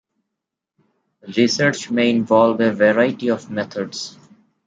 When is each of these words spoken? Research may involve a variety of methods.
Research 1.37 1.91
may 1.91 2.09
involve 2.09 2.59
a 2.59 2.73
variety 2.73 3.29
of 3.29 3.51
methods. 3.51 4.17